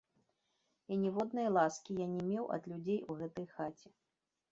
І 0.93 0.95
ніводнай 1.01 1.49
ласкі 1.57 1.97
я 1.97 2.07
не 2.13 2.23
меў 2.29 2.45
ад 2.57 2.63
людзей 2.73 2.97
у 3.09 3.19
гэтай 3.21 3.47
хаце. 3.53 3.93